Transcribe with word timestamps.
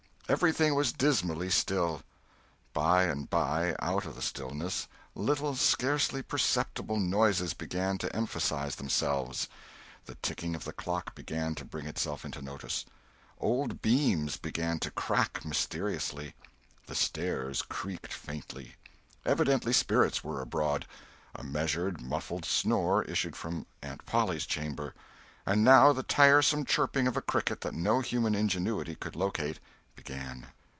Everything 0.29 0.75
was 0.75 0.93
dismally 0.93 1.49
still. 1.49 2.03
By 2.71 3.03
and 3.03 3.29
by, 3.29 3.75
out 3.79 4.05
of 4.05 4.15
the 4.15 4.21
stillness, 4.21 4.87
little, 5.13 5.57
scarcely 5.57 6.21
perceptible 6.23 6.97
noises 6.97 7.53
began 7.53 7.97
to 7.97 8.15
emphasize 8.15 8.75
themselves. 8.77 9.49
The 10.05 10.15
ticking 10.15 10.55
of 10.55 10.63
the 10.63 10.71
clock 10.71 11.15
began 11.15 11.53
to 11.55 11.65
bring 11.65 11.85
itself 11.85 12.23
into 12.23 12.41
notice. 12.41 12.85
Old 13.41 13.81
beams 13.81 14.37
began 14.37 14.79
to 14.79 14.91
crack 14.91 15.43
mysteriously. 15.43 16.33
The 16.85 16.95
stairs 16.95 17.61
creaked 17.61 18.13
faintly. 18.13 18.75
Evidently 19.25 19.73
spirits 19.73 20.23
were 20.23 20.39
abroad. 20.41 20.87
A 21.35 21.43
measured, 21.43 21.99
muffled 21.99 22.45
snore 22.45 23.03
issued 23.03 23.35
from 23.35 23.65
Aunt 23.83 24.05
Polly's 24.05 24.45
chamber. 24.45 24.93
And 25.45 25.65
now 25.65 25.91
the 25.91 26.03
tiresome 26.03 26.63
chirping 26.63 27.05
of 27.05 27.17
a 27.17 27.21
cricket 27.21 27.59
that 27.61 27.73
no 27.73 27.99
human 27.99 28.33
ingenuity 28.33 28.95
could 28.95 29.17
locate, 29.17 29.59
began. 29.93 30.47